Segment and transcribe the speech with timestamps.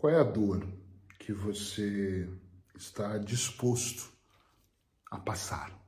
[0.00, 0.66] Qual é a dor
[1.18, 2.26] que você
[2.74, 4.10] está disposto
[5.10, 5.78] a passar?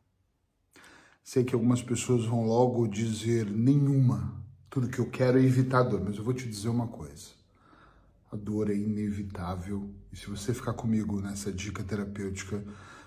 [1.25, 4.45] Sei que algumas pessoas vão logo dizer nenhuma.
[4.69, 7.31] Tudo que eu quero é evitar a dor, mas eu vou te dizer uma coisa.
[8.31, 12.63] A dor é inevitável e se você ficar comigo nessa dica terapêutica,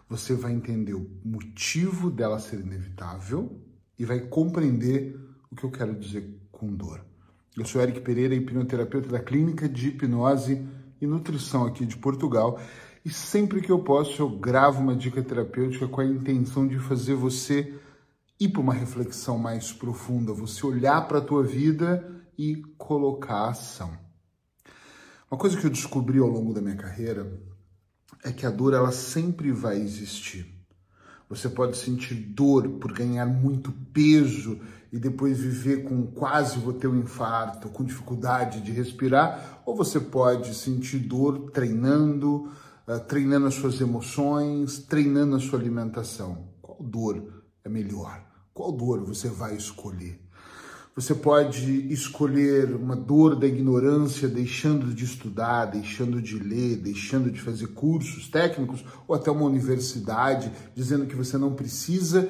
[0.10, 3.62] você vai entender o motivo dela ser inevitável
[4.00, 5.16] e vai compreender
[5.52, 7.06] o que eu quero dizer com dor.
[7.56, 10.68] Eu sou Eric Pereira, hipnoterapeuta da Clínica de Hipnose
[11.06, 12.60] e nutrição aqui de Portugal.
[13.06, 17.14] E sempre que eu posso, eu gravo uma dica terapêutica com a intenção de fazer
[17.14, 17.74] você
[18.40, 23.98] ir para uma reflexão mais profunda, você olhar para a tua vida e colocar ação.
[25.30, 27.40] Uma coisa que eu descobri ao longo da minha carreira
[28.24, 30.46] é que a dor ela sempre vai existir.
[31.30, 34.60] Você pode sentir dor por ganhar muito peso
[34.96, 40.00] e depois viver com quase vou ter um infarto, com dificuldade de respirar, ou você
[40.00, 42.50] pode sentir dor treinando,
[42.88, 46.48] uh, treinando as suas emoções, treinando a sua alimentação.
[46.62, 48.26] Qual dor é melhor?
[48.54, 50.18] Qual dor você vai escolher?
[50.96, 57.42] Você pode escolher uma dor da ignorância, deixando de estudar, deixando de ler, deixando de
[57.42, 62.30] fazer cursos técnicos ou até uma universidade, dizendo que você não precisa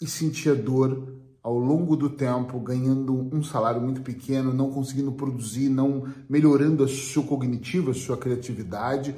[0.00, 5.12] e sentir a dor ao longo do tempo, ganhando um salário muito pequeno, não conseguindo
[5.12, 9.14] produzir, não melhorando a sua cognitiva, a sua criatividade.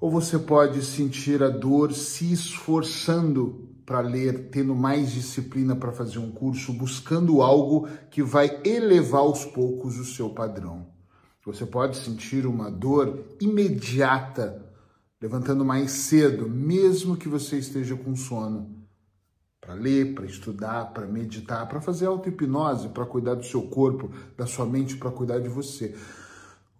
[0.00, 6.18] Ou você pode sentir a dor se esforçando para ler, tendo mais disciplina para fazer
[6.18, 10.86] um curso, buscando algo que vai elevar aos poucos o seu padrão.
[11.44, 14.64] Você pode sentir uma dor imediata,
[15.20, 18.81] levantando mais cedo, mesmo que você esteja com sono,
[19.62, 24.44] para ler, para estudar, para meditar, para fazer auto-hipnose, para cuidar do seu corpo, da
[24.44, 25.94] sua mente, para cuidar de você.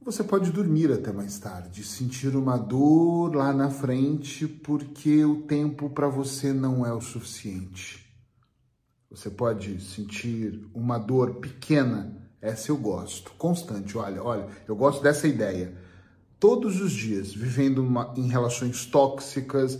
[0.05, 5.89] Você pode dormir até mais tarde, sentir uma dor lá na frente porque o tempo
[5.91, 8.05] para você não é o suficiente.
[9.08, 13.96] Você pode sentir uma dor pequena, essa eu gosto, constante.
[13.96, 15.73] Olha, olha, eu gosto dessa ideia.
[16.40, 19.79] Todos os dias, vivendo uma, em relações tóxicas,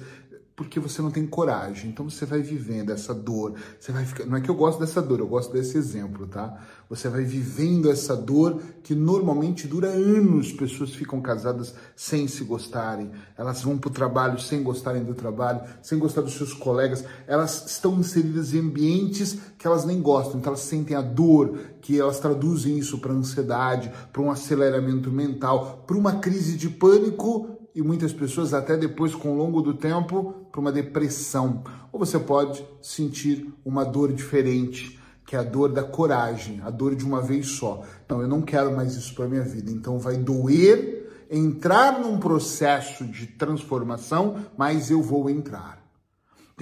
[0.55, 1.91] porque você não tem coragem.
[1.91, 5.01] Então você vai vivendo essa dor, você vai ficar, não é que eu gosto dessa
[5.01, 6.59] dor, eu gosto desse exemplo, tá?
[6.89, 10.53] Você vai vivendo essa dor que normalmente dura anos.
[10.53, 15.63] Pessoas ficam casadas sem se gostarem, elas vão para o trabalho sem gostarem do trabalho,
[15.83, 20.53] sem gostar dos seus colegas, elas estão inseridas em ambientes que elas nem gostam, então
[20.53, 25.97] elas sentem a dor, que elas traduzem isso para ansiedade, para um aceleramento mental, para
[25.97, 30.61] uma crise de pânico e muitas pessoas até depois, com o longo do tempo, para
[30.61, 31.63] uma depressão.
[31.91, 36.95] Ou você pode sentir uma dor diferente, que é a dor da coragem, a dor
[36.95, 37.83] de uma vez só.
[38.09, 39.71] Não, eu não quero mais isso para minha vida.
[39.71, 45.82] Então vai doer entrar num processo de transformação, mas eu vou entrar.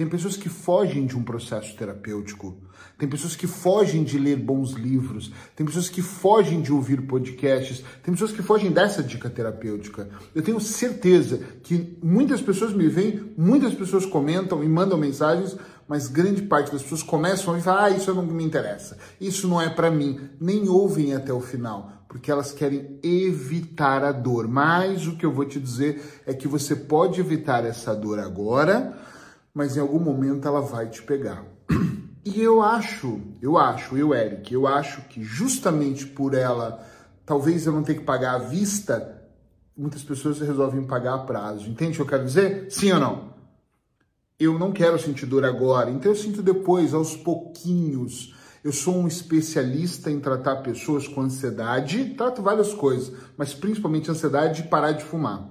[0.01, 2.57] Tem pessoas que fogem de um processo terapêutico.
[2.97, 5.31] Tem pessoas que fogem de ler bons livros.
[5.55, 7.83] Tem pessoas que fogem de ouvir podcasts.
[8.01, 10.09] Tem pessoas que fogem dessa dica terapêutica.
[10.33, 15.55] Eu tenho certeza que muitas pessoas me veem, muitas pessoas comentam e mandam mensagens,
[15.87, 19.61] mas grande parte das pessoas começam e falam: ah, isso não me interessa, isso não
[19.61, 20.19] é para mim.
[20.39, 24.47] Nem ouvem até o final, porque elas querem evitar a dor.
[24.47, 29.10] Mas o que eu vou te dizer é que você pode evitar essa dor agora
[29.53, 31.45] mas em algum momento ela vai te pegar.
[32.23, 36.85] E eu acho, eu acho, eu, Eric, eu acho que justamente por ela,
[37.25, 39.23] talvez eu não tenha que pagar à vista,
[39.75, 41.67] muitas pessoas resolvem pagar a prazo.
[41.67, 42.71] Entende o que eu quero dizer?
[42.71, 43.33] Sim ou não?
[44.39, 48.35] Eu não quero sentir dor agora, então eu sinto depois, aos pouquinhos.
[48.63, 54.61] Eu sou um especialista em tratar pessoas com ansiedade, trato várias coisas, mas principalmente ansiedade
[54.61, 55.49] de parar de fumar.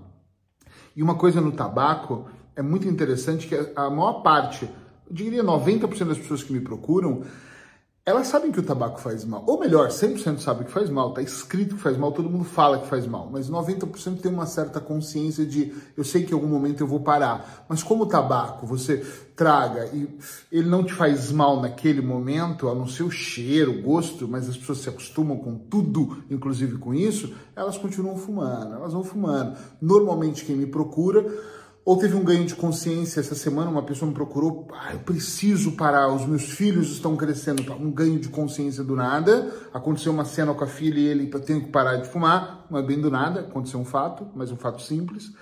[0.95, 2.29] E uma coisa no tabaco
[2.61, 4.67] é muito interessante que a maior parte,
[5.09, 7.23] eu diria 90% das pessoas que me procuram,
[8.05, 9.43] elas sabem que o tabaco faz mal.
[9.47, 12.79] Ou melhor, 100% sabe que faz mal, tá escrito que faz mal, todo mundo fala
[12.79, 16.49] que faz mal, mas 90% tem uma certa consciência de eu sei que em algum
[16.49, 17.65] momento eu vou parar.
[17.67, 18.99] Mas como o tabaco, você
[19.35, 20.07] traga e
[20.53, 24.51] ele não te faz mal naquele momento, a não ser o cheiro, o gosto, mas
[24.51, 29.57] as pessoas se acostumam com tudo, inclusive com isso, elas continuam fumando, elas vão fumando.
[29.81, 31.25] Normalmente quem me procura
[31.85, 35.73] ou teve um ganho de consciência essa semana, uma pessoa me procurou, ah, eu preciso
[35.73, 40.53] parar, os meus filhos estão crescendo, um ganho de consciência do nada, aconteceu uma cena
[40.53, 43.11] com a filha e ele, eu tenho que parar de fumar, não é bem do
[43.11, 45.33] nada, aconteceu um fato, mas um fato simples.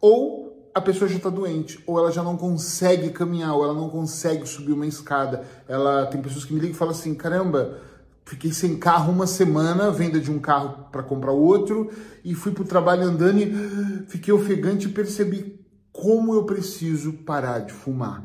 [0.00, 3.88] Ou a pessoa já está doente, ou ela já não consegue caminhar, ou ela não
[3.88, 5.42] consegue subir uma escada.
[5.66, 7.80] Ela tem pessoas que me ligam e falam assim, caramba,
[8.28, 11.90] Fiquei sem carro uma semana, venda de um carro para comprar outro,
[12.22, 15.57] e fui para o trabalho andando e fiquei ofegante e percebi
[16.00, 18.22] como eu preciso parar de fumar.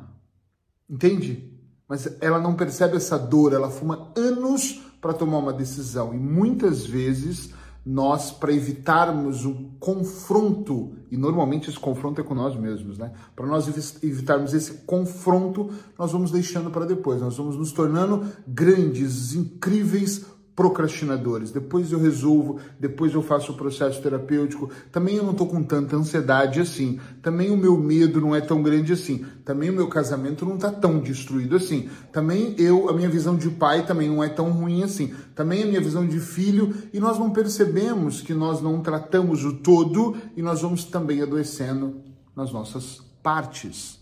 [0.87, 1.51] Entende?
[1.89, 6.13] Mas ela não percebe essa dor, ela fuma anos para tomar uma decisão.
[6.13, 7.51] E muitas vezes
[7.83, 13.11] nós, para evitarmos o confronto, e normalmente esse confronto é com nós mesmos, né?
[13.35, 13.67] Para nós
[14.03, 21.51] evitarmos esse confronto, nós vamos deixando para depois, nós vamos nos tornando grandes, incríveis procrastinadores.
[21.51, 24.69] Depois eu resolvo, depois eu faço o processo terapêutico.
[24.91, 27.00] Também eu não estou com tanta ansiedade assim.
[27.21, 29.25] Também o meu medo não é tão grande assim.
[29.44, 31.89] Também o meu casamento não está tão destruído assim.
[32.11, 35.13] Também eu, a minha visão de pai também não é tão ruim assim.
[35.35, 39.53] Também a minha visão de filho e nós não percebemos que nós não tratamos o
[39.53, 42.01] todo e nós vamos também adoecendo
[42.35, 44.00] nas nossas partes.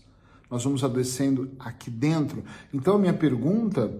[0.50, 2.44] Nós vamos adoecendo aqui dentro.
[2.74, 3.90] Então a minha pergunta,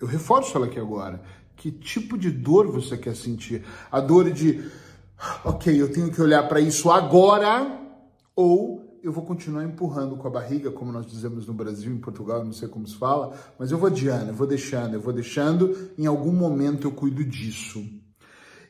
[0.00, 1.20] eu reforço ela aqui agora
[1.56, 3.64] que tipo de dor você quer sentir?
[3.90, 4.64] A dor de,
[5.44, 7.80] ok, eu tenho que olhar para isso agora,
[8.34, 12.44] ou eu vou continuar empurrando com a barriga, como nós dizemos no Brasil, em Portugal,
[12.44, 15.90] não sei como se fala, mas eu vou adiando, eu vou deixando, eu vou deixando,
[15.98, 17.84] em algum momento eu cuido disso.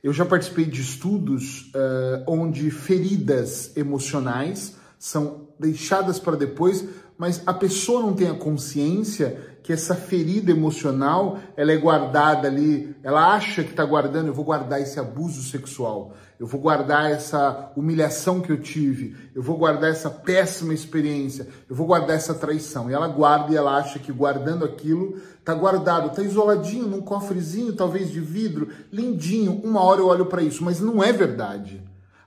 [0.03, 6.85] Eu já participei de estudos uh, onde feridas emocionais são deixadas para depois,
[7.23, 12.97] mas a pessoa não tem a consciência que essa ferida emocional ela é guardada ali,
[13.01, 17.71] ela acha que está guardando, eu vou guardar esse abuso sexual, eu vou guardar essa
[17.77, 22.91] humilhação que eu tive, eu vou guardar essa péssima experiência, eu vou guardar essa traição.
[22.91, 27.73] E ela guarda e ela acha que guardando aquilo está guardado, está isoladinho num cofrezinho,
[27.73, 29.61] talvez de vidro, lindinho.
[29.63, 31.81] Uma hora eu olho para isso, mas não é verdade.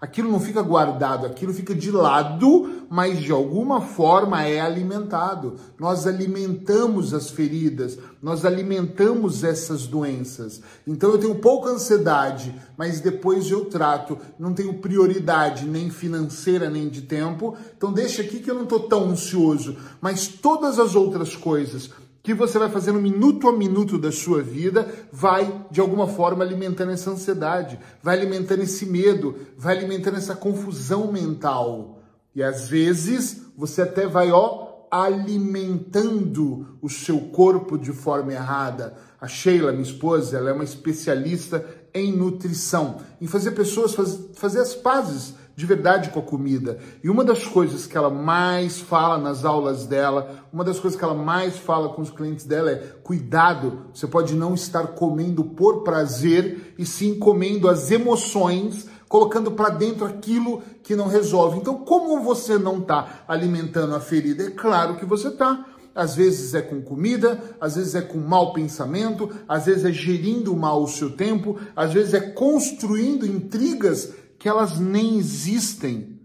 [0.06, 5.56] Aquilo não fica guardado, aquilo fica de lado, mas de alguma forma é alimentado.
[5.80, 10.62] Nós alimentamos as feridas, nós alimentamos essas doenças.
[10.86, 14.16] Então eu tenho pouca ansiedade, mas depois eu trato.
[14.38, 17.58] Não tenho prioridade nem financeira nem de tempo.
[17.76, 19.76] Então deixa aqui que eu não estou tão ansioso.
[20.00, 21.90] Mas todas as outras coisas
[22.26, 26.92] que você vai fazendo minuto a minuto da sua vida vai, de alguma forma, alimentando
[26.92, 32.00] essa ansiedade, vai alimentando esse medo, vai alimentando essa confusão mental.
[32.34, 38.98] E às vezes você até vai, ó, alimentando o seu corpo de forma errada.
[39.22, 41.64] A Sheila, minha esposa, ela é uma especialista
[41.96, 46.78] em nutrição, em fazer pessoas faz, fazer as pazes de verdade com a comida.
[47.02, 51.06] E uma das coisas que ela mais fala nas aulas dela, uma das coisas que
[51.06, 55.84] ela mais fala com os clientes dela é: cuidado, você pode não estar comendo por
[55.84, 61.60] prazer e sim comendo as emoções, colocando para dentro aquilo que não resolve.
[61.60, 64.44] Então, como você não está alimentando a ferida?
[64.44, 65.66] É claro que você está.
[65.96, 70.54] Às vezes é com comida, às vezes é com mau pensamento, às vezes é gerindo
[70.54, 76.20] mal o seu tempo, às vezes é construindo intrigas que elas nem existem.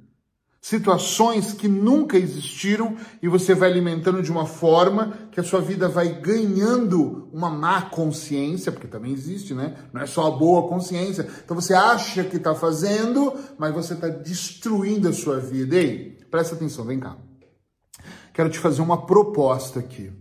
[0.60, 5.88] Situações que nunca existiram e você vai alimentando de uma forma que a sua vida
[5.88, 9.76] vai ganhando uma má consciência, porque também existe, né?
[9.90, 11.26] Não é só a boa consciência.
[11.42, 15.76] Então você acha que está fazendo, mas você está destruindo a sua vida.
[15.76, 17.16] Ei, presta atenção, vem cá.
[18.32, 20.12] Quero te fazer uma proposta aqui.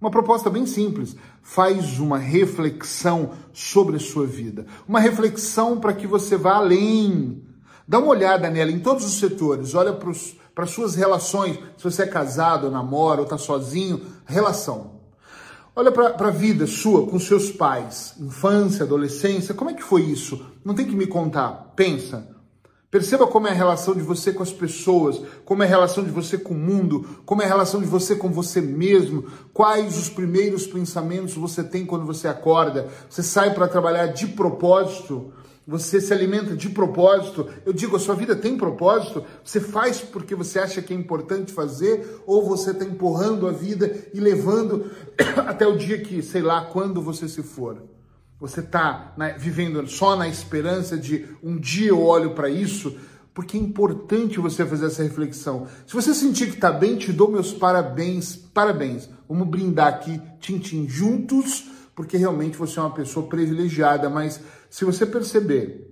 [0.00, 1.16] Uma proposta bem simples.
[1.42, 4.66] Faz uma reflexão sobre a sua vida.
[4.86, 7.42] Uma reflexão para que você vá além.
[7.88, 9.74] Dá uma olhada nela em todos os setores.
[9.74, 11.58] Olha para as suas relações.
[11.76, 15.00] Se você é casado, namora ou está sozinho, relação.
[15.76, 19.54] Olha para a vida sua com seus pais, infância, adolescência.
[19.54, 20.44] Como é que foi isso?
[20.64, 21.72] Não tem que me contar.
[21.74, 22.33] Pensa.
[22.94, 26.12] Perceba como é a relação de você com as pessoas, como é a relação de
[26.12, 30.08] você com o mundo, como é a relação de você com você mesmo, quais os
[30.08, 32.86] primeiros pensamentos você tem quando você acorda.
[33.10, 35.32] Você sai para trabalhar de propósito,
[35.66, 37.48] você se alimenta de propósito.
[37.66, 39.24] Eu digo, a sua vida tem propósito?
[39.42, 43.92] Você faz porque você acha que é importante fazer ou você está empurrando a vida
[44.14, 44.88] e levando
[45.48, 47.82] até o dia que, sei lá, quando você se for?
[48.44, 52.94] Você está né, vivendo só na esperança de um dia eu olho para isso,
[53.32, 55.66] porque é importante você fazer essa reflexão.
[55.86, 59.08] Se você sentir que está bem, te dou meus parabéns, parabéns.
[59.26, 64.10] Vamos brindar aqui, tintim juntos, porque realmente você é uma pessoa privilegiada.
[64.10, 65.90] Mas se você perceber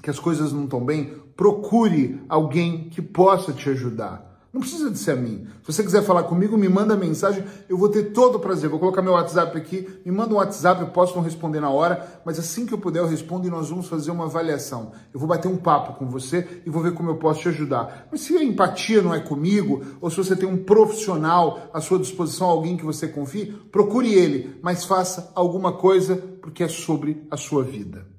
[0.00, 4.27] que as coisas não estão bem, procure alguém que possa te ajudar.
[4.58, 5.46] Não precisa de ser a mim.
[5.62, 8.68] Se você quiser falar comigo, me manda mensagem, eu vou ter todo o prazer.
[8.68, 12.20] Vou colocar meu WhatsApp aqui, me manda um WhatsApp, eu posso não responder na hora,
[12.24, 14.90] mas assim que eu puder eu respondo e nós vamos fazer uma avaliação.
[15.14, 18.08] Eu vou bater um papo com você e vou ver como eu posso te ajudar.
[18.10, 22.00] Mas se a empatia não é comigo, ou se você tem um profissional à sua
[22.00, 27.36] disposição, alguém que você confie, procure ele, mas faça alguma coisa porque é sobre a
[27.36, 28.17] sua vida.